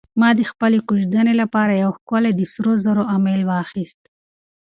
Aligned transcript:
ما 0.19 0.29
د 0.39 0.41
خپلې 0.51 0.77
کوژدنې 0.87 1.33
لپاره 1.41 1.79
یو 1.83 1.91
ښکلی 1.97 2.31
د 2.35 2.41
سرو 2.53 2.73
زرو 2.85 3.03
امیل 3.15 3.41
واخیست. 3.51 4.01